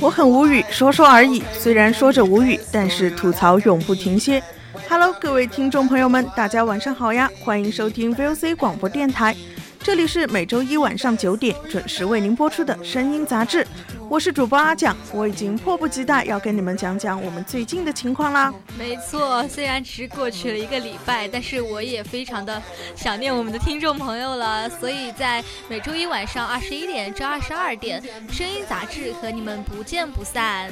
[0.00, 1.40] 我很无语，说说而已。
[1.52, 4.42] 虽然说着无语，但是吐槽永不停歇。
[4.88, 7.30] Hello，各位听众朋友们，大家晚上好呀！
[7.44, 9.36] 欢迎收听 VOC 广播电台，
[9.80, 13.64] 这里是每周一晚上九点准时为您播出的声音杂志。
[14.08, 18.54] 我是主播阿蒋，我已经迫不及待要跟你们讲讲我们最近的情况啦。
[18.78, 22.62] 没错，虽然只是过去了一个礼拜，但是我也非常的
[22.94, 24.68] 想念我们的听众朋友了。
[24.70, 30.70] 所以在每周一晚上二十一点至二十二点，声音杂志和你们不见不散。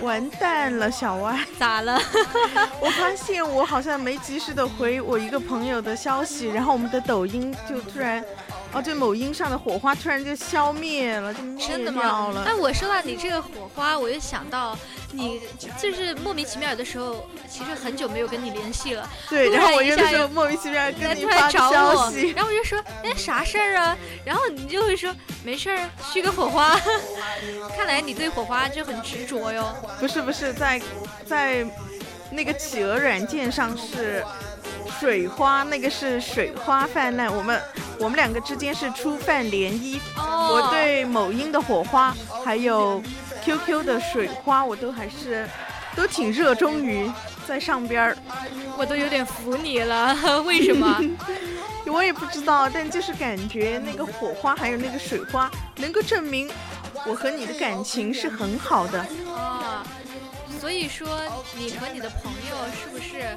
[0.00, 2.00] 完蛋了，小歪， 咋了？
[2.80, 8.22] 我发现我好像没及时的回我一个朋友的消息，然后我们的抖音就突然。
[8.74, 12.42] 哦，这某音上的火花突然就消灭了，就灭掉了。
[12.44, 14.76] 哎，我说到你这个火花，我就想到
[15.12, 15.40] 你
[15.80, 19.08] 就是莫名其妙的时候，其实很久没有跟你联系了。
[19.30, 23.96] 对，然后我有的时候莫名其妙跟你发消息，然后我就说哎啥事儿啊？
[24.24, 26.76] 然后你就会说没事儿，续个火花。
[27.76, 29.72] 看来你对火花就很执着哟。
[30.00, 30.82] 不是不是，在
[31.24, 31.64] 在
[32.30, 34.24] 那个企鹅软件上是。
[35.00, 37.60] 水花那个是水花泛滥，我们
[38.04, 39.98] 我们两个之间是初犯涟漪。
[40.14, 43.02] 我对某音的火花，还有
[43.42, 45.48] QQ 的水花，我都还是
[45.96, 47.10] 都挺热衷于
[47.48, 48.16] 在上边儿。
[48.76, 51.00] 我都有点服你了， 为什么？
[51.88, 56.50] 我也不知道，但就是感觉那个火花还有那个水花，能够证明
[57.06, 59.06] 我和你的感情是很好的。
[60.60, 61.08] 所以说，
[61.56, 63.36] 你和你的朋友是不是，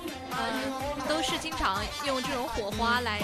[1.27, 3.19] 是经常用这种火花来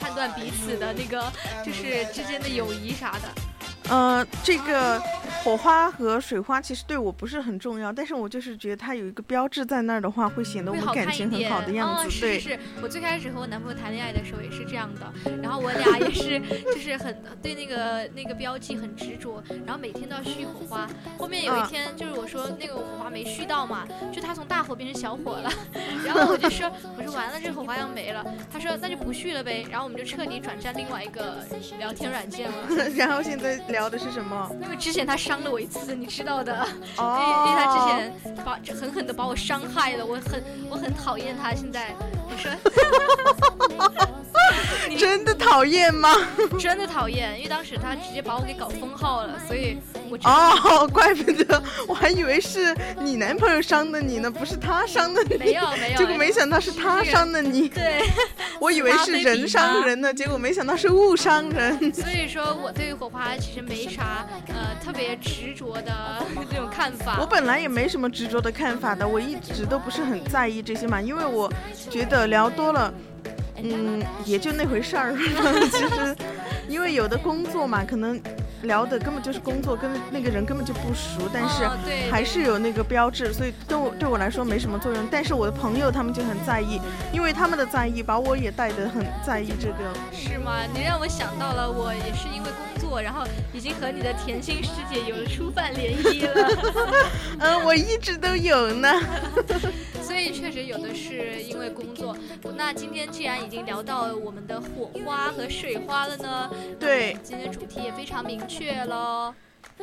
[0.00, 1.30] 判断彼此的那个，
[1.64, 3.51] 就是之间的友谊啥的？
[3.92, 4.98] 呃，这个
[5.44, 12.20] 火花和水花其实对我不是很重要，但是我就是觉得它有一个标志在那儿的话，会显得我们感情很好的样子。
[12.20, 20.88] 对，是我最开始和我男朋友谈恋爱的时候也是这样的，然后我俩也是就是很对那个那个标记很执着，然后每天都要续火花。
[21.18, 25.52] 后面有一天就是我说那个火花没续到嘛，就它从大火变成小火了，
[26.06, 31.44] 然后我就说我说完了这火花要没了，他说那就不续了呗，然后我们就彻底转战另外一个
[31.78, 32.88] 聊天软件了。
[32.96, 33.60] 然后现在。
[33.81, 34.50] 聊的是什么？
[34.62, 36.66] 因为之前他伤了我一次，你知道的。
[36.98, 37.44] 哦。
[37.46, 41.52] 因为他之前把狠狠的把我伤害了，我很我很讨厌他。
[41.54, 41.94] 现在
[42.28, 42.50] 你说。
[44.96, 46.10] 真的讨厌吗？
[46.58, 50.18] 真的讨厌，因为当时他直接把我给搞封号了，所以我。
[50.24, 55.36] 哦，怪不得，我还以为是你男朋友伤的你呢，不是他伤的你。
[55.36, 55.98] 没有没有。
[55.98, 57.68] 结果没想到是他伤的你。
[57.68, 58.02] 对。
[58.60, 61.92] 我以为是人伤人呢，结果没想到是物伤人。
[61.92, 67.16] 所以说我对火花其实没啥呃特别执着的这种看法。
[67.18, 71.52] 我本来也没什么执着的看法的，我一直都不是很在意这些嘛，因为我
[71.90, 72.92] 觉得聊多了。
[73.62, 75.14] 嗯，也就那回事儿。
[75.70, 76.16] 其实，
[76.68, 78.20] 因为有的工作嘛，可能
[78.62, 81.64] 聊的根本就是工作，跟那个人根本就不熟，但是
[82.10, 85.08] 还是有那个标志，所以对我对我来说没什么作用。
[85.10, 86.80] 但是我的朋友他们就很在意，
[87.12, 89.92] 因为他们的在意把我也带得很在意这个。
[90.12, 90.58] 是吗？
[90.74, 96.48] 你让我想到了，我也是因为工作，然后已经和你的甜心师姐有了初犯涟漪了。
[97.38, 98.88] 嗯，我一直都有呢。
[100.30, 102.16] 确实有的是因为工作。
[102.56, 109.34] 那今天既然已经聊到我们的火花和水花了呢，对，今天主题也非常明确喽。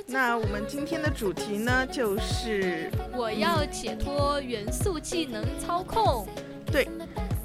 [0.06, 6.28] 那我们今天的主题呢，就是我要解脱元素技能操控。
[6.72, 6.88] 对，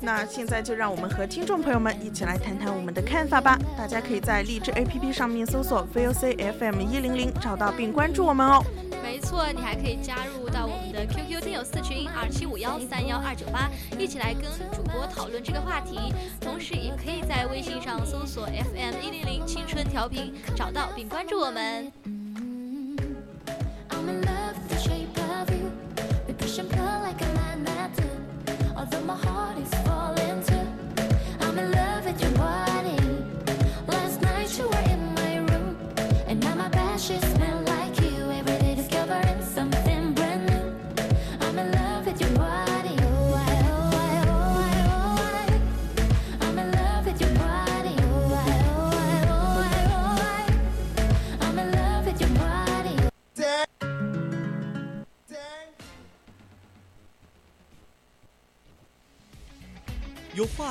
[0.01, 3.59] 那现在就让我们和听众朋友们一起来谈谈我们的看法吧。
[3.77, 8.63] 大家可以在荔枝 APP 上面搜索 VOC FM 一零零，找到并关注我们哦。
[9.05, 16.11] 没错，你还可以加入到我们的 QQ 听友四群二七五幺三幺二九八，一起来跟主播讨论这个话题。
[16.41, 21.93] 同时，也可以在微信上搜索 FM 一零零青春调频，找到并关注我们。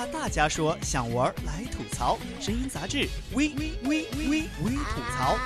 [0.04, 2.20] 话大家说，想玩来吐槽。
[2.40, 4.02] 声音杂志，微微微
[4.66, 5.38] 微吐槽。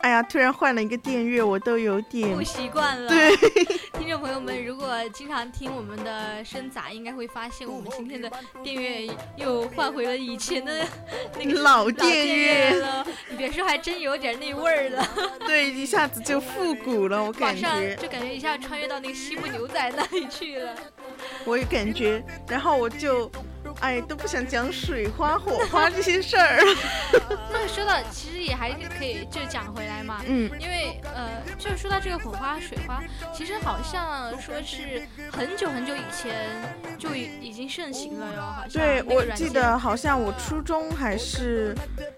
[0.00, 3.08] 哎呀，突然换了一个电乐，我都有点不习惯了。
[3.08, 8.30] 对，听众朋友们，如果经常听我们的声杂，应该会发现我们今天的
[8.62, 10.86] 电乐又换回了以前的
[11.38, 13.06] 那个老电乐了。
[13.30, 15.08] 你别说，还真有点那味儿了。
[15.46, 20.76] 对，一下子就复古了，我感觉 就感觉一下穿越到那个西部牛仔那里去了。
[21.46, 23.32] 我也感觉，然后我就。
[23.80, 26.60] 哎，都不想讲水花、火花这些事儿。
[27.50, 30.22] 那说到，其实也还是可以就讲回来嘛。
[30.26, 30.50] 嗯。
[30.60, 33.02] 因为呃，就是说到这个火花、水花，
[33.32, 36.34] 其实好像说是很久很久以前
[36.98, 38.72] 就已已经盛行了哟，好像。
[38.72, 41.74] 对，我记得好像我初中还是，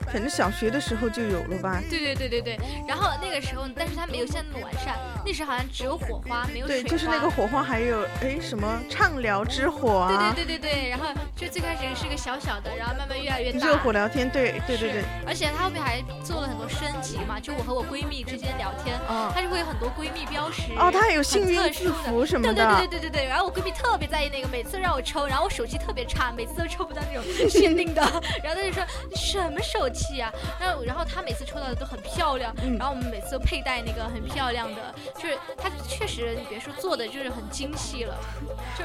[0.06, 1.80] 反正小学的时候就有了吧。
[1.88, 2.58] 对对对对对。
[2.86, 4.96] 然后那个时候，但是它没有现在那么完善。
[5.24, 6.82] 那时好像只有火花，没有水花。
[6.82, 10.32] 对，就是那个火花，还有哎什么畅聊之火啊。
[10.34, 11.06] 对对对对对，然后。
[11.36, 13.66] 就最开始是个小小的，然后慢慢越来越大。
[13.66, 15.02] 热火聊天，对对对对。
[15.26, 18.98] 而且它后面还做了很多升级嘛，就我和我闺蜜之间聊天，
[19.34, 20.62] 她就会有很多闺蜜标识。
[20.78, 22.54] 哦，她还有幸运字符什么的。
[22.54, 23.26] 对对对对对对。
[23.26, 28.00] 然后我闺蜜特别在意那个，每次让我抽，然后我手气特别差，每次都抽不到那种 限定的。
[28.42, 30.30] 然后她就说你什么手气啊？
[30.60, 38.14] 然后然后她每次抽到的都很漂亮，然后我们每次都佩戴那个很漂亮的，就是它确实你别说做的就是很精细了。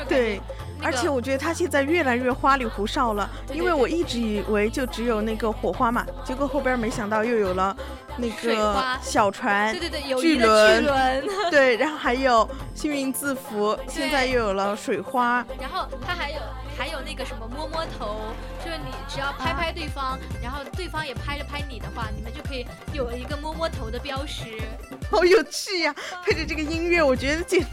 [0.08, 0.42] 对，
[0.82, 2.30] 而且我觉得它现在越来越。
[2.40, 7.76] 花里胡哨了，因为我一直以为就只有那个火花嘛，结果后边没想到又有了
[8.18, 16.38] 那个小船，对对对，巨轮 对，然后还有幸运字符，现在又有了水花，然后它还有
[16.80, 18.34] 还有那个什么摸摸头，
[18.64, 24.46] 就是你只要拍拍对方，然后对方也拍了拍你的话，你们就可以有一个摸摸头的标识。
[25.12, 25.94] 好有趣呀！
[26.24, 27.68] 配着这个音乐，我觉得简直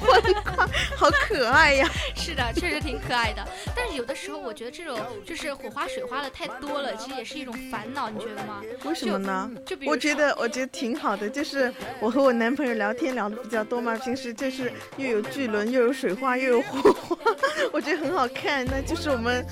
[0.00, 0.66] 欢快，
[0.96, 1.88] 好可爱呀！
[2.16, 3.46] 是的，确实挺可爱的。
[3.76, 8.60] 但是有的时候，我觉得这种就是火花水花的太多了，其实也是一种烦恼，你觉得吗？
[8.84, 9.48] 为什么呢？
[9.64, 11.30] 就比如我觉得，我觉得挺好的。
[11.30, 17.16] 就是我和我男朋友聊天聊的比较多嘛，平时就是又有巨轮，又有水花，又有火花，
[17.70, 18.47] 我觉得很好看。
[18.66, 19.44] 那就是我们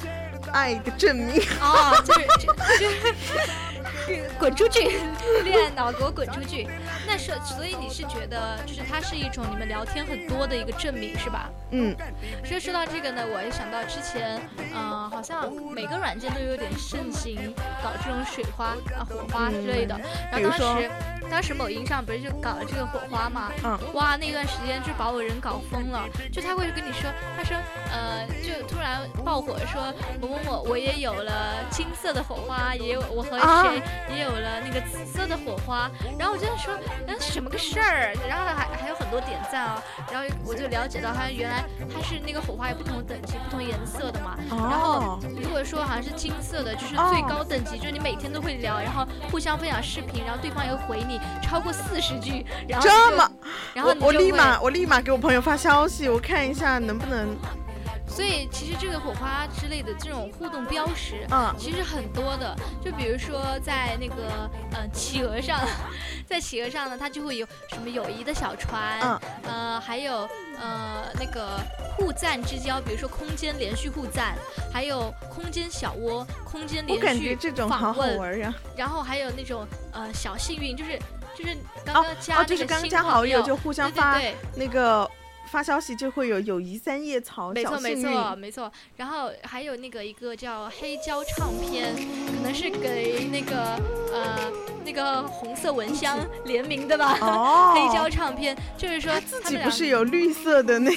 [0.52, 1.94] 爱的证明啊！
[2.04, 2.26] 就是
[2.78, 2.96] 就是。
[4.38, 5.00] 滚出去！
[5.44, 6.68] 恋爱脑给我滚出去！
[7.06, 11.50] 那是，所以你是觉得，就是它是一种你们聊天很多的一个证明，是吧？
[11.70, 11.94] 嗯。
[12.44, 14.40] 所以说到这个呢，我也想到之前，
[14.74, 19.98] 嗯，好像每个软件都有点盛行搞这种水花啊、火花之类的。
[20.30, 20.90] 然后当时，
[21.30, 23.50] 当时某音上不是就搞了这个火花嘛？
[23.64, 23.78] 嗯。
[23.94, 26.04] 哇，那段时间就把我人搞疯了。
[26.32, 27.56] 就他会跟你说，他说，
[27.90, 31.32] 呃，就突然爆火说某某某，我也有了
[31.70, 33.82] 金色的火花，也有我和谁。
[34.08, 36.74] 也有了那个紫色的火花，然后我就在说，
[37.06, 38.14] 嗯，什么个事儿？
[38.28, 44.36] 然后，还还有很多点赞啊，然后我就了解到，它原来它是那个火花有不同等级、不同颜色的嘛。
[44.48, 53.30] 然后如果说好像是金色的，就是最高等级，就是你每天都会聊，然后互相分享视频，然后对方也会回你超过四十句，然后这么，
[53.74, 57.36] 然后我立马我立马给我朋友发消息，我看一下能不能。
[58.16, 62.56] 所以其实这个火花之类的这种互动标识，嗯，其实很多的。
[62.82, 65.60] 就比如说在那个呃企鹅上，
[66.26, 70.26] 在企鹅上呢，它就会有什么友谊的小船，嗯，呃，还有
[70.58, 71.60] 呃那个
[71.94, 74.34] 互赞之交，比如说空间连续互赞，
[74.72, 76.98] 还有空间小窝，空间连续访问。
[76.98, 78.54] 我感觉这种好好玩呀。
[78.74, 80.98] 然后还有那种呃小幸运，就是
[81.36, 81.54] 就是
[81.84, 84.18] 刚刚加就是刚加好友就互相发
[84.54, 85.06] 那个。
[85.46, 88.70] 发消息就会有友谊三叶草，没错没错没错。
[88.96, 93.80] 然后还有那个一个叫黑胶唱片，可能是给那个
[94.12, 94.52] 呃
[94.84, 97.18] 那个红色蚊香联名的吧。
[97.20, 100.90] 哦， 黑胶唱片就是说自己不是有绿色的那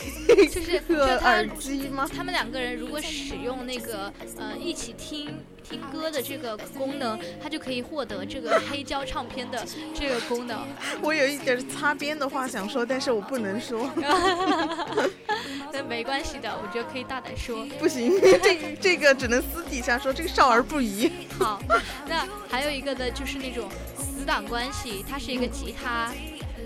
[0.47, 2.07] 就是 个耳机吗？
[2.13, 5.33] 他们两个人如果使用那个呃一起听。
[5.69, 10.65] 听歌的这个功能，它就可以获得这个黑胶唱片的这个功能。
[11.03, 13.87] 我有一点擦边的话想说，但是我不能说。
[15.71, 17.63] 那没关系的，我觉得可以大胆说。
[17.77, 21.11] 不行，这这个只能私底下说，这个少儿不宜。
[21.37, 21.61] 好，
[22.07, 26.11] 那还有一个呢，就是那种死党关系，它是一个吉他。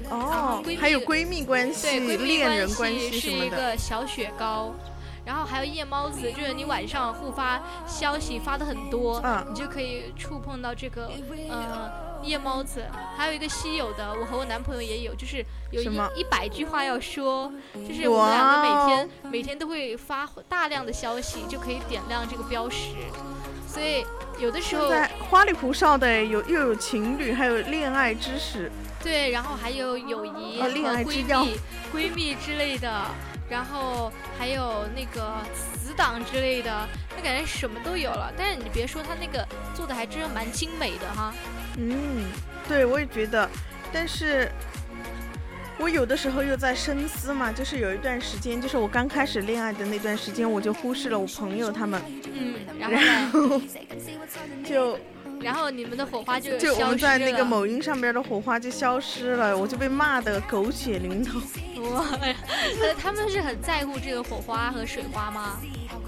[0.09, 4.73] 哦，还有闺蜜关系、恋人关系是一个小雪糕。
[5.25, 11.09] 然后还有夜猫子，就是你晚上互发消息发的很多，嗯，你就可以触碰到这个，
[11.49, 12.83] 呃，夜猫子，
[13.15, 22.89] 还有一个稀有的，我和我男朋友也有，就是有一一百句话要说，就是我们两个每天每天都会发大量的消息，就可以点亮这个标识。
[23.67, 24.05] 所以
[24.37, 28.71] 有的时候现在花里胡哨的，有又有情侣，还有恋爱知识，
[29.03, 31.59] 对，然后还有友谊和闺钥蜜、
[31.93, 33.05] 闺蜜之类的，
[33.49, 38.31] 然后还有那个死党之类的，那感觉什么都有了。
[38.37, 39.45] 但是你别说，他那个
[39.75, 41.33] 做的还真蛮精美的哈。
[41.77, 42.25] 嗯，
[42.67, 43.49] 对，我也觉得，
[43.91, 44.49] 但是
[45.77, 52.89] 我有的时候又在深思嘛，就是有一段时间，就是我刚开始恋爱的那段时间，我就忽视了我朋友他们，嗯，然
[53.31, 53.61] 后呢，
[54.63, 54.97] 就
[55.43, 61.39] 然后你们的火花就就我们在那个某音上边的火花就消失了，我就被骂的狗血淋头，
[61.91, 62.05] 哇，
[62.81, 65.57] 呃他们是很在乎这个火花和水花吗？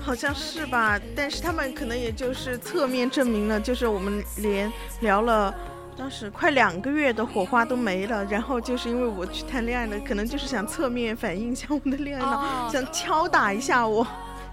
[0.01, 1.00] 好像是吧？
[1.15, 5.54] 但是他们可能也就是侧面证明了，就是我们连聊了。
[5.98, 14.06] 当时快两个月的火花都没了，然后就是因为我去谈恋爱了，可能就是想侧面反映一下我们的恋爱脑，哦想敲打一下我。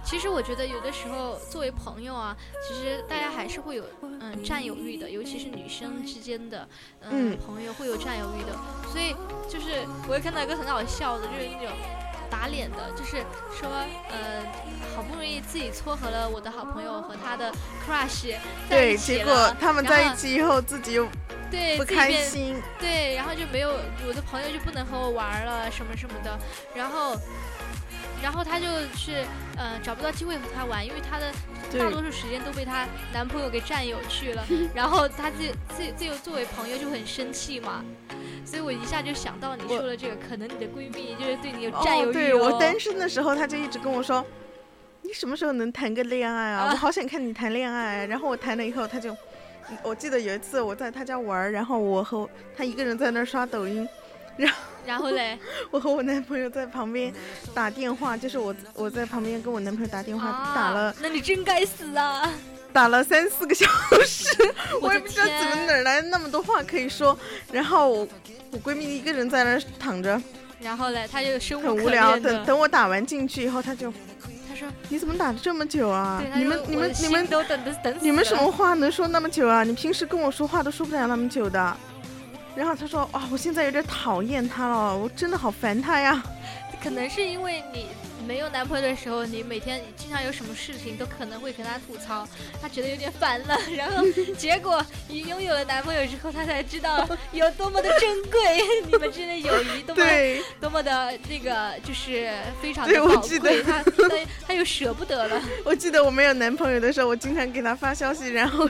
[0.05, 3.85] 其实我觉得有的时候作为朋友啊，其实大家还是会有
[4.21, 6.69] 嗯占有欲的，尤其是女生之间的
[7.01, 8.57] 嗯嗯朋友会有占有欲的。
[8.91, 9.15] 所以
[9.49, 11.69] 就是我也看到一个很好笑的，就是那种
[12.31, 13.19] 打脸的，就是
[13.53, 13.71] 说
[14.11, 14.43] 呃
[14.95, 17.53] 好不容易自己撮合了我的好朋友和他的
[17.87, 18.35] crush
[18.69, 21.07] 在一对，起结果，他们在一起以后自己又
[21.51, 23.71] 对不开心，对，然后就没有
[24.07, 26.39] 我的朋友就不能和我玩了什么什么的，
[26.75, 27.15] 然后，
[28.23, 29.25] 然后她就是
[29.57, 31.33] 呃找不到机会和他玩，因为她的
[31.79, 37.85] 大多数时间都被她男朋友给占有去了， 然后她自己自己自己作为朋友就很生气嘛，
[38.45, 44.25] 所以我一下就想到你说的这个，可能你的闺蜜就是对你有占有哦，欲对我单身的时候，她就一直跟我说，
[45.03, 46.67] 你什么时候能谈个恋爱啊？
[46.67, 48.07] 啊 我好想看你谈恋爱。
[48.07, 49.17] 然后我谈了以后，她就，
[49.83, 53.89] 我记得有一次我在她家玩，然后我和她一个人在那儿刷抖音，
[54.37, 54.57] 然后
[55.15, 55.39] 嘞，
[55.71, 57.13] 我和我男朋友在旁边
[57.55, 62.31] 打电话，就是我我在旁边跟我男朋友打电话，啊，打了那你真该死啊！
[62.73, 63.67] 打了三四个小
[64.07, 64.27] 时，
[64.81, 67.17] 我 我也不知道怎么哪儿来那么多话可以说。
[67.53, 68.09] 然后我
[68.51, 70.19] 我闺蜜一个人在那儿躺着，
[70.61, 72.19] 然后嘞，她就很无聊。
[72.19, 73.93] 等等我打完进去以后，她就
[74.49, 79.63] 他说，你怎么打了这么久啊你们你们你们都等的等死你们什么话能说那么久啊？
[79.65, 81.77] 你平时跟我说话都说不了那么久的。
[82.55, 86.23] 然后他说啊，我现在有点讨厌他了，我真的好烦他呀。
[86.83, 87.87] 可能是因为你
[88.27, 92.27] 没有男朋友的时候，你每天经常有什么事情都可能会跟他吐槽，
[92.61, 93.57] 他觉得有点烦了。
[93.77, 94.05] 然后
[94.37, 104.09] 结果你拥有了男朋友之后，他才知道有多么的珍贵，你们之间的友谊多么 对，多么的那个就是非常的宝我记得贵，他他
[104.49, 105.41] 他又舍不得了。
[105.65, 108.69] 我记得我没有男朋友的时候，我经常给他发消息，然后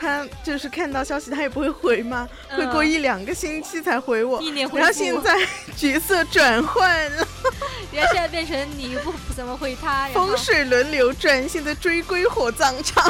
[0.00, 4.40] 他就是看到消息他也不会回嘛，会过嗯一两个星期才回我。
[4.40, 5.36] 一年回然后，现在
[5.76, 7.28] 角色转换了，
[7.92, 13.04] 然后现在变成你不不怎么回他，然后风水轮流转，现在追归火葬场，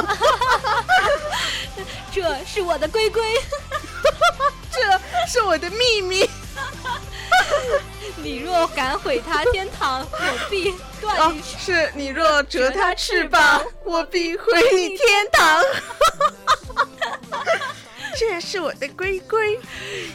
[2.13, 3.21] 这是我的龟龟，
[4.71, 4.81] 这
[5.27, 6.29] 是我的秘密。
[8.23, 15.63] 你若敢毁他天堂，我必断哦你，是你若折他翅膀，我必毁你天堂。
[18.17, 19.59] 这是我的龟龟。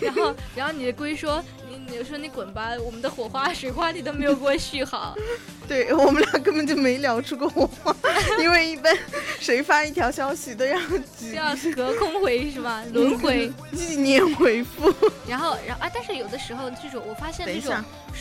[0.00, 1.42] 然后，然后你的龟说
[1.88, 5.14] ：“你你说你滚吧，我们的火花水花你都没有给我续好。
[5.68, 7.94] 对我们俩根本就没聊出过火花，
[8.40, 8.96] 因为一般
[9.40, 10.78] 谁发一条消息都要
[11.16, 12.84] 几要隔空回是吗？
[12.92, 13.50] 轮回。
[13.74, 14.92] 纪念回复。
[15.26, 17.74] 然后，然后啊，但是有的时候这种我发现这种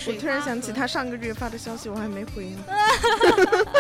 [0.08, 2.64] 我突然想起他上个月发的消息，我还没回呢。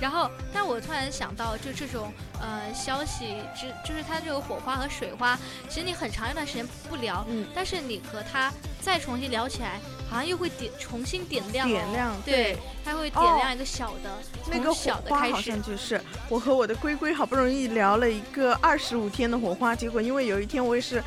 [0.00, 5.38] 然后，但我突然想到，就这种呃消息就，就是他这个火花和水花，
[5.68, 7.46] 其实你很长一段时间不聊，嗯。
[7.54, 9.78] 但是你和他再重新聊起来，
[10.10, 14.18] 好像又会点重新点亮、哦，点亮对，他会点亮一个小的，
[14.50, 15.50] 那个小的开始。
[15.50, 21.02] 像就是我和我的龟龟好不容易聊了一个二十五天的火花，结果因为有一天我也是，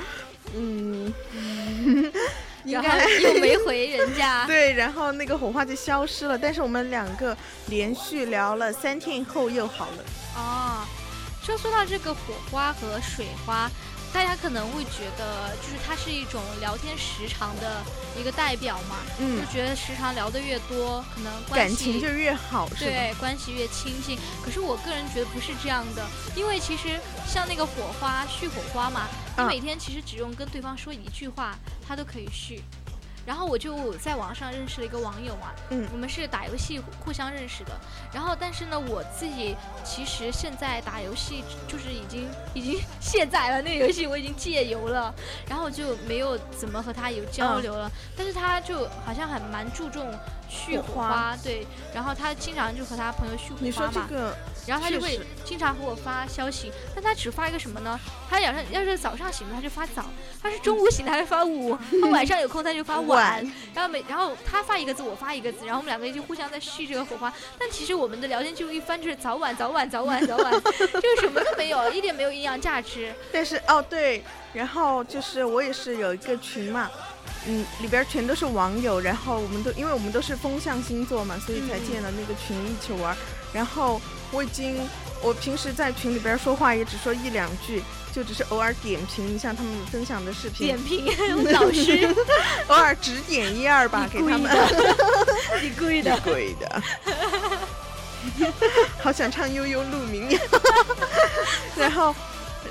[0.55, 1.13] 嗯，
[2.65, 6.37] 应然后该又没回人家， 对，然后那个火花就消失了。
[6.37, 7.35] 但是我们两个
[7.67, 10.03] 连续聊了三天以后又好了。
[10.35, 10.85] 哦，
[11.43, 12.19] 说说到这个火
[12.51, 13.69] 花和水花，
[14.15, 17.83] 大家可能会觉得，就是它是一种聊天时长的
[18.17, 22.79] 一个代表嘛，嗯就，觉得时长聊得越多，可能关感系情就越好，是吧？
[22.79, 24.17] 对关系越亲近。
[24.41, 31.53] 可是我个人觉得不是这样的，因为其实像那个火花续火花嘛，你嗯每天其实只用跟对方说一句话，
[31.85, 32.63] 他都可以续。
[33.25, 37.71] 然后我就在网上认识了一个网友嘛，嗯我们是打游戏互互相认识的。
[38.13, 45.13] 然后但是呢，我自己其实现在打游戏就是已经已经 卸载了那个游戏，我已经戒游了，
[45.49, 47.91] 然后就没有怎么和他有交嗯流了。
[48.15, 50.07] 但是他就好像还蛮注重
[50.47, 54.07] 续火花，对，然后他经常就和他朋友续火你说花嘛。
[54.09, 54.35] 这个
[54.65, 57.99] 然后他就会经常和我发消息，但他只发一个什么呢？
[58.27, 60.03] 他要是要是早上醒了他就发早，
[60.41, 67.31] 他是中午醒的他就发午， 他晚上有空他就发晚晚，然后每然后他发一个字我发一个字，然后我们两个就互相在续这个火花。
[67.59, 73.13] 但其实我们的聊天记录一翻就是早晚早晚早晚早晚， 就是什么都没有，一点没有营养价值。
[73.31, 74.23] 但是哦对，
[74.53, 76.89] 然后就是我也是有一个群嘛，
[77.47, 83.17] 嗯，里边全都是网友，然后我们都因为我们都是风象星座嘛，所以才嗯建了那个群一起玩儿。
[83.53, 84.77] 然后我已经，
[85.21, 87.81] 我平时在群里边说话也只说一两句，
[88.13, 92.13] 就只是偶尔点评一下他们分享的视频点，评老师，
[92.67, 94.51] 偶尔指点一二吧，给他们。
[95.61, 96.11] 你故意的。
[96.13, 96.83] 你故意的，
[99.01, 100.39] 好想唱悠悠鹿鸣呀。
[101.77, 102.13] 然后，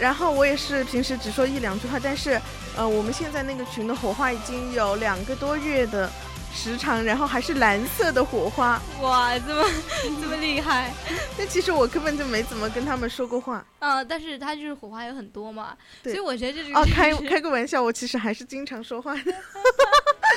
[0.00, 2.40] 然后我也是平时只说一两句话，但是，
[2.76, 6.10] 呃，我们现在那个群的火花已经有两个多月的
[6.52, 8.80] 时长，然后还是蓝色的火花。
[9.00, 9.64] 哇，这么
[10.20, 10.92] 这么厉害
[11.38, 13.64] 但其实我根本就没怎么跟他们说过话。
[13.78, 14.02] 啊！
[14.02, 19.32] 但是他就是火花有很多嘛，所以我觉得这是哦， 开开个玩笑，我其实还是经常说话的，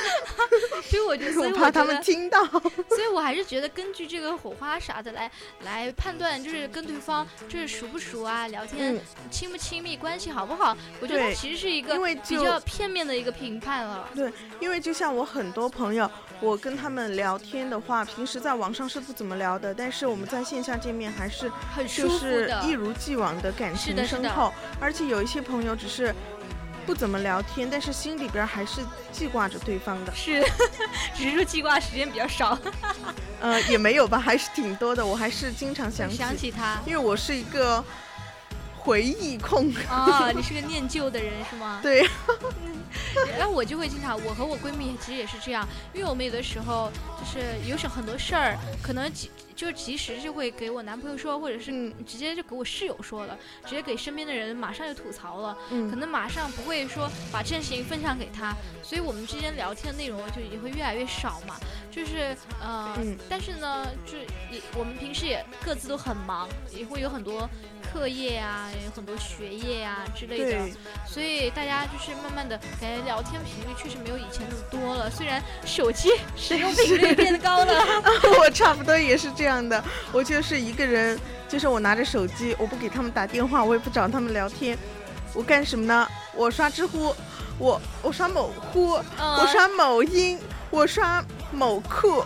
[0.83, 2.43] 所以我觉得，所以我怕他们听到。
[2.89, 5.29] 所以我还是觉得根据这个火花啥的来
[5.61, 10.75] 来判断，就是跟对方就是熟不熟啊，聊天嗯，亲不亲密，关系好不好？
[11.01, 14.09] 我觉得它其实是一个比较片面的一个评判了。
[14.15, 26.13] 对因为就像我很多朋友，我跟他们聊天的话，平时在网上是不怎么聊的，但是我们在线下见面还是很舒服就是的，一如既往的感情深厚，而且有一些朋友只是
[26.87, 28.79] 不怎么聊天，但是心里边还是
[29.11, 30.15] 记挂着对方的。
[30.15, 30.41] 是，
[31.13, 32.57] 只是说记挂时间比较少，
[33.41, 36.79] 呃，也没有吧，还是挺多的，我还是经常想起，想起他。
[36.85, 37.83] 因为我是一个
[38.77, 39.69] 回忆控。
[39.89, 41.79] 啊，你是个念旧的人是吗？
[41.83, 42.07] 对，
[43.37, 61.55] 然后我就会经常，我和我闺蜜其实也是这样，因为我们有的时候就是有什很多事儿，可能及就及时就会给我男朋友说，或者是嗯直接就给我室友说了，直接给身边的人马上就吐槽了，可嗯，能马上不会说把这件事情分享给他，所以我们之间聊天的内容就也会越来越少嘛。
[61.89, 64.19] 就是呃，嗯但是呢，就是
[64.51, 67.49] 也我们平时也各自都很忙，也会有很多
[67.91, 70.69] 课业啊，有很多学业啊之类的。
[71.07, 77.73] 所以大家就是慢慢的感觉聊天频率确实没有以前那么多了，虽然手机使用频率变高了，
[78.37, 84.77] 我差不多也是这样的，我就是一个人，就是我拿着手机，我不给他们打电话，我也不找他们聊天，
[85.33, 86.07] 我干什么呢？
[86.35, 87.15] 我刷知乎，
[87.57, 92.23] 我我刷某乎，我嗯，刷某音，我刷某酷，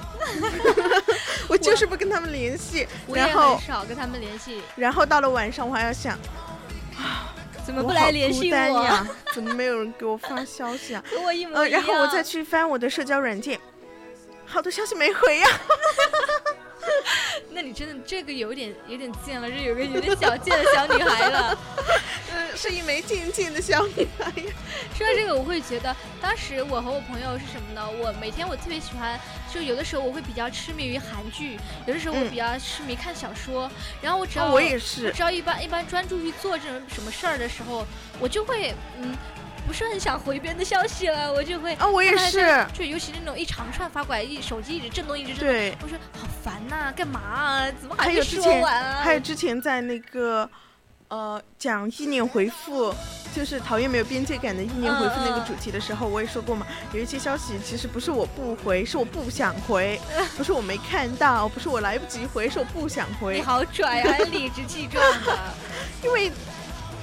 [1.47, 2.87] 我就是不跟他们联系。
[3.13, 6.17] 然后很少跟他们联系，然后到了晚上，我还要想，
[7.65, 9.07] 怎么不来联系我？
[9.33, 11.01] 怎么没有人给我发消息啊？
[11.09, 11.81] 跟我一模呃，一样。
[11.81, 13.57] 然后我再去翻我的社交软件，
[14.45, 15.47] 好多消息没回呀。
[17.53, 21.57] 那你真的这个有点有点贱了，这有个有点小贱的小女孩了。
[22.33, 24.53] 嗯，是一枚静静的小女孩呀。
[24.95, 27.85] 说到这个，我会觉得当时我和我朋友是什么呢？
[27.99, 29.19] 我每天我特别喜欢，
[29.53, 33.69] 就有的时候我会比较痴迷于韩剧，有的时候我嗯比较痴迷看小说，
[34.01, 37.85] 然后我只要、哦我也是，只要一般一般专注于做这种什么事儿的时候，
[38.19, 39.13] 我就会嗯，
[39.71, 45.77] 不是很想回别人的消息了，我就会啊，我也是，就尤其那种一长串发过来，一手机一直震动，一直震动，对。
[45.81, 47.71] 我说好烦呐、干嘛啊？
[47.79, 49.01] 怎么还还没说有之前完啊？
[49.01, 50.49] 还有之前在那个，
[51.07, 52.93] 呃，讲意念回复，
[53.33, 59.97] 就是讨厌没有边界感的意念回复那个主题的时候，我也说过嘛，有一些消息其实不是我不回，是我不想回，
[60.35, 65.39] 不是我没看到，不是我来不及回，是我不想回你，好拽啊，还 理直气壮的。
[66.03, 66.29] 因为。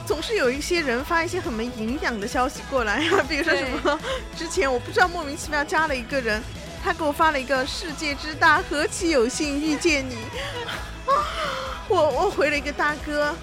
[0.09, 4.01] 总是有一些人发一些很没营养的消息过来啊，比如说什么，
[4.35, 6.43] 之前我不知道莫名其妙加了一个人，
[6.83, 10.17] 他给我发了一个“世界之大，何其有幸遇见你”，
[11.89, 13.37] 我我回了一个大哥，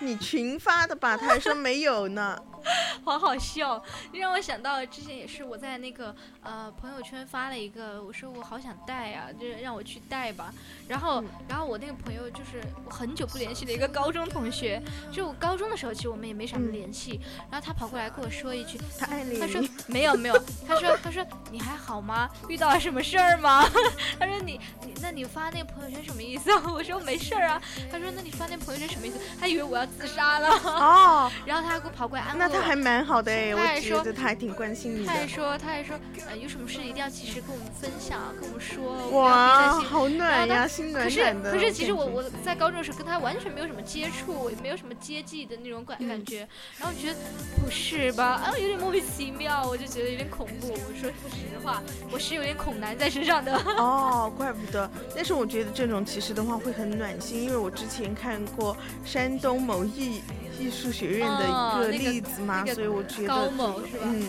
[0.00, 1.16] 你群发的吧？
[1.16, 2.36] 他还说没有呢。
[3.04, 10.52] 好好笑，让我想到之前也是我在那个呃朋友圈发了一个，我说我好想带呀、就是让我去带吧。
[10.86, 22.28] 然后、嗯然后我那个朋友就是我很久不联系的一个高中同学，就我高中的时候其实我们也没什么嗯联系，然后他跑过来跟我说一句，他爱你， 他说没有没有，他说他说你还好吗？
[22.48, 23.64] 遇到了什么事儿吗？
[24.20, 26.62] 他说你你那你发那个朋友圈什么意思啊？
[26.72, 27.60] 我说没事儿啊。
[27.90, 29.18] 他说那你发那朋友圈什么意思？
[29.40, 32.57] 他以为我要自杀了，哦，然后他还给我跑过来安慰我。
[32.58, 35.06] 那他还蛮好的哎，我觉得他还挺关心你的。
[35.06, 39.78] 他还说，他还说，呃，有什么事一定要及时跟我们分享，跟我们说，哇。
[39.88, 41.52] 好暖呀，心暖暖的。
[41.52, 46.40] 可是，可是其实我我在高中的时候跟他完全没有什么接触，也没有什么接济的那种感嗯感觉，
[46.78, 47.16] 然后我觉得
[47.62, 50.72] 不是吧，啊，有点莫名其妙，我就觉得有点恐怖。
[50.72, 53.54] 我说实话，我是有点恐男在身上的。
[53.78, 54.90] 哦，怪不得。
[55.14, 60.22] 但是我觉得这种其实的话会很暖心，因为我之前看过山东某艺
[60.58, 61.44] 艺术学院的
[61.92, 64.04] 一个例子嘛，那个所以我觉得高某是吧？
[64.04, 64.28] 嗯，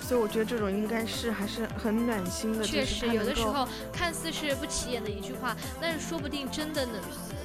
[0.00, 2.64] 所以我觉得这种应该是还是很暖心的。
[2.64, 6.94] 确实，有的时候看似是不起眼的一句话，但是说不定真的能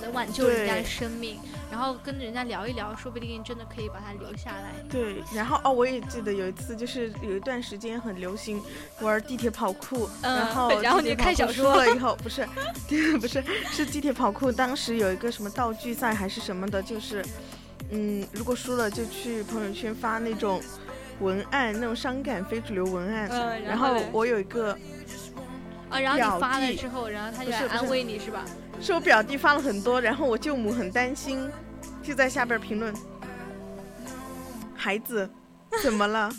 [0.01, 1.39] 能挽救人家的生命。
[1.71, 4.73] 然后跟人家聊一聊，说不定真的可以把他留下来。
[4.89, 8.61] 对，然后哦，我也记得有一次，就是有一段时间很流行
[8.99, 12.45] 玩地铁跑酷，嗯然后然后你看小说了以后，不是，
[13.21, 13.41] 不是，
[13.71, 17.25] 是地铁跑酷，当时有一个什么道具赛还是什么的，就是，
[17.91, 20.61] 嗯，如果输了就去朋友圈发那种
[21.19, 24.71] 文案，那种伤感非主流文案，嗯，然然后我有一个
[25.89, 28.45] 啊，然后表你发了弟之后，然后他就来不是不是安慰你是吧？
[28.81, 31.49] 是我表弟发了很多，然后我舅母很担心，
[32.01, 32.93] 就在下边评论
[34.73, 35.29] ：“孩子，
[35.83, 36.31] 怎么了？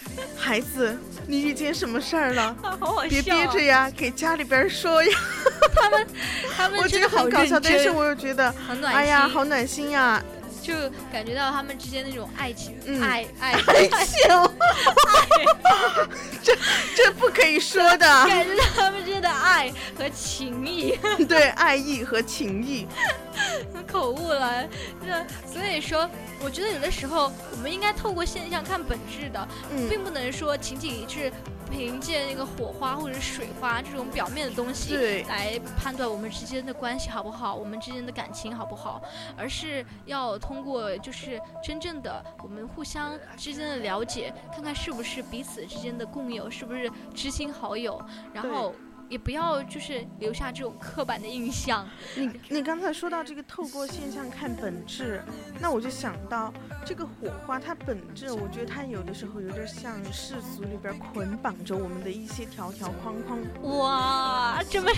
[0.38, 0.96] 孩子，
[1.26, 2.56] 你遇见什么事儿了？
[2.62, 5.10] 好好别憋着呀，给家里边说呀。
[6.54, 8.54] 他”们 我觉真的好得很搞笑，但是我又觉得。
[8.84, 10.22] 哎呀，好暖心呀！
[10.70, 13.02] 就感觉到他们之间那种爱情、嗯。
[13.02, 13.52] 爱 爱，
[14.04, 14.30] 情。
[14.30, 15.26] 爱，
[16.42, 16.56] 这
[16.94, 20.96] 这不可以说的，感觉到他们之间的爱和情谊。
[21.28, 22.86] 对，爱意和情谊，
[23.90, 24.64] 口误了，
[25.04, 26.08] 那所以说，
[26.40, 31.32] 我觉得有的时候我们应该透过现象看本质的，嗯，并不能说仅仅是
[31.70, 39.00] 凭借那个火花或者水花这种表面的东西来判断我们之间的关系好不好，我们之间的感情好不好，
[39.36, 48.00] 而是要通过就是真正的我们互相之间的了解，看看是不是彼此之间的共有，是不是知心好友，
[48.34, 48.74] 然后。
[49.10, 55.20] 也不要就是留下这种刻板的印象，你你刚才说到这个透过现象看本质，
[55.58, 56.52] 那我就想到
[56.86, 63.40] 这个火花，它本质，我觉得它有的时候有点像世俗里边捆绑着我们的一些条条框框。
[63.78, 64.88] 哇，这么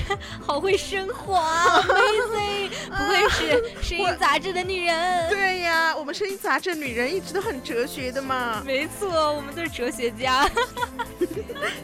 [0.42, 2.68] 好会升华， amazing！
[2.90, 5.30] 不愧是 声音杂志的女人。
[5.30, 8.62] 对呀，我们声音杂志女人一直都很哲学的嘛。
[8.66, 10.46] 没错，我们都是哲学家。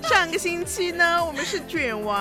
[0.03, 2.17] 上个星期呢，我们是卷王，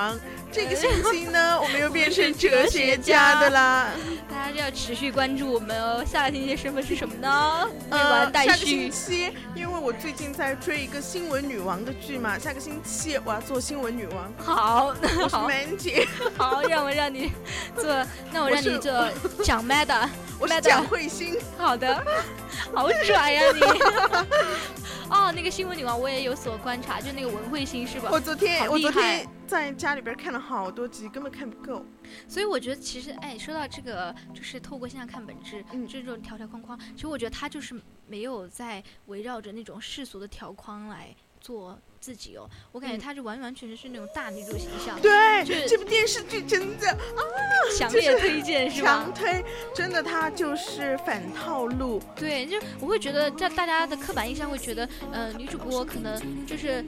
[0.51, 3.88] 这个星期呢， 我们又变成哲学家的啦。
[4.29, 6.03] 大家就要持续关注我们哦。
[6.05, 7.67] 下个星期的身份是什么呢？
[7.91, 8.89] 未呃完，待下个星。
[8.91, 16.07] 期，因为我最近在追一个新闻女王的剧嘛，下个星期我要做新闻女王，好， 我是好，man 姐，
[16.38, 17.31] 好，让我让你
[17.75, 17.86] 做，
[18.31, 19.07] 那我让你做
[19.43, 20.10] 讲麦的。
[20.39, 21.36] 我是蒋慧欣。
[21.57, 21.95] 好的，
[22.73, 23.60] 好拽呀、你。
[25.10, 28.10] 哦，那个新闻女王我也有所观察，就那个文慧欣是吧？
[28.12, 31.86] 我昨天我昨天在家里边看了好多集，根本看不够。
[32.28, 42.49] 所以我觉得其实，哎，说到这个，就是透过现象看本质，嗯这种条条框框，其实我觉得他就是没有在围绕着那种世俗的条框来做自己哦。
[42.71, 47.21] 我感觉嗯他是完完全全是那种大女主形象，对就是，这部电视剧真的啊
[47.77, 49.13] 强烈推荐是吧强？
[49.13, 52.01] 推，真的她就是反套路。
[52.15, 56.83] 对，就我会觉得，在大家的刻板印象会觉得，呃，女主播可能就是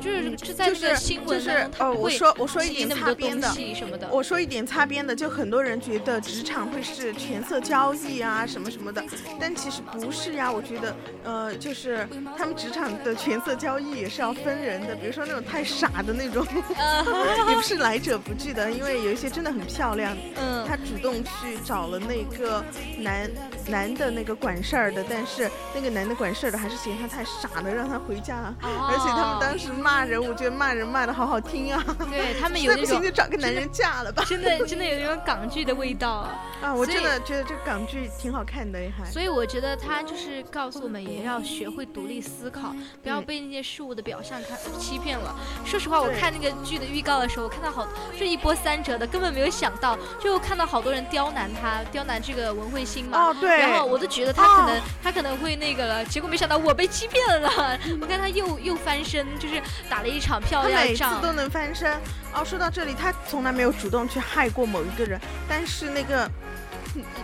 [0.00, 4.08] 就是就在那就是个新就是闻当中，她哦，我说我说一点擦边的，什么的。
[4.10, 9.02] 我说一点擦边的，就很多人觉得职场会是权色交易啊什么什么的，
[9.40, 10.50] 但其实不是呀。
[10.52, 16.46] 我觉得，呃，就是他们职场的权色交易也是要分人的，比如说那种太傻的那种，
[17.48, 22.62] 也不是来者不拒的，因为有一些真的很漂亮，嗯，他主动去找了那个
[22.98, 23.30] 男
[23.66, 28.54] 男的那个管事儿的，但是那个男的管事儿的还是嫌他太傻了，让他回家了。
[28.60, 31.80] 而且他们当时时骂人，我觉得骂人骂的好好听啊。
[32.10, 34.24] 对他们有 那种在不行就找个男人嫁了吧。
[34.26, 36.34] 真的真的有那种港剧的味道啊。
[36.60, 39.08] 啊，我真的觉得这个港剧挺好看的，还。
[39.08, 45.34] 所以我觉得他就是告诉我们，也要学会独立思考，不要嗯被那些事物的表象看欺骗了。
[45.64, 47.86] 说实话，我看那个剧的预告的时候，我看到好
[48.18, 53.18] 这一波三折的，根本没有想到，就看到好多人刁难他，刁难这个文慧心嘛。
[53.18, 53.58] 哦，对。
[53.58, 57.78] 然后我都觉得他可能、哦他可能会那个了，结果没想到我被欺骗了。
[58.00, 61.22] 我看他又又翻身，就是打了一场漂他每次亮仗。
[61.22, 61.92] 都能翻身。
[62.32, 66.30] 哦，说到这里，他从来没有主动去害过某一个人，但是那个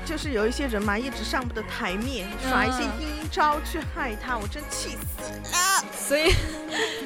[0.05, 5.85] 就是有一些人嘛，一直上不得台面，耍一些阴招去害他，我真气死了。
[5.97, 6.35] 所以，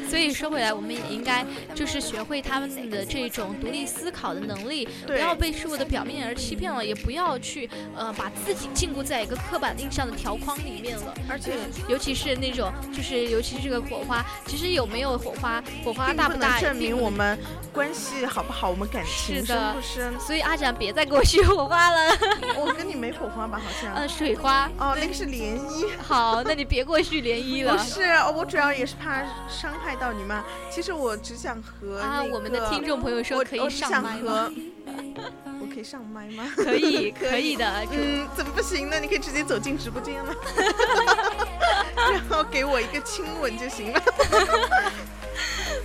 [0.09, 1.45] 所以说回来，我们也应该
[1.75, 11.15] 就是学会他们的这种独立思考的能力，不要被事物的表面而欺骗了，也不要去呃把自己禁锢在一个刻板印象的条框里面了。
[11.29, 11.53] 而且
[11.89, 17.39] 尤其是那种，就是尤其是这个火花，其实有没有火花，火花大不大证明我们
[17.73, 20.19] 关系好不好，我们感情深。
[20.21, 22.17] 所以阿展别再给我续火花了，
[22.57, 23.59] 我跟你没火花吧？
[23.59, 23.95] 好像。
[23.95, 24.71] 呃，水花。
[24.79, 25.87] 哦，那个是涟漪。
[26.03, 27.77] 好，那你别给我续涟漪了。
[27.77, 28.03] 不是，
[28.37, 30.43] 我主要也是怕伤害到你吗。
[30.71, 34.51] 其实我只想和啊，那我们的个听众朋友说我可以上麦吗？
[35.61, 36.51] 我可以上麦吗？
[36.57, 37.65] 可以，可 可以的。
[37.93, 38.99] 嗯，怎么不行呢？
[38.99, 40.35] 你可以直接走进直播间吗，
[41.97, 44.03] 然后给我一个亲吻就行了。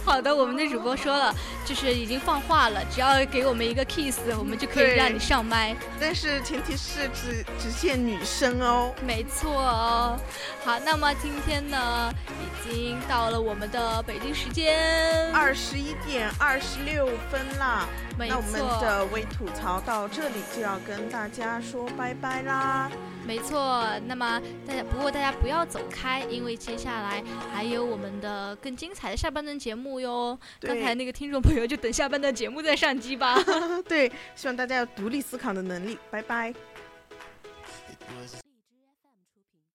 [0.08, 5.76] 好的，我们的主播说了，就是已经放话了，只要给我们一个 kiss，我们就可以让你上麦。
[6.00, 8.94] 但是前提是只只限女生哦。
[9.06, 10.18] 没错哦。
[10.64, 17.86] 好，那么今天呢，已经到了我们的北京时间，二十一点二十六分啦，
[18.18, 22.90] 没那我们，的微吐槽到这里就要跟大家说拜拜啦。
[23.28, 23.86] 没错。
[24.08, 27.22] 那么大家，不过大家不要走开，因为接下来
[27.54, 30.40] 还有我们的更精彩的下半段节目哟。
[30.62, 33.38] 刚才那个听众朋友就等下半段节目再上机吧。
[33.86, 36.00] 对，希望大家有独立思考的能力。
[36.10, 36.54] 拜拜。